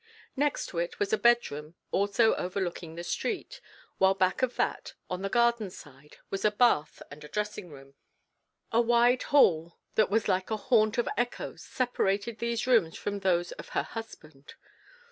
[0.35, 3.61] Next to it was a bed room also overlooking the street,
[3.99, 7.93] while back of that, on the garden side, was a bath and a dressing room.
[8.71, 13.51] A wide hall that was like a haunt of echoes separated these rooms from those
[13.51, 14.55] of her husband.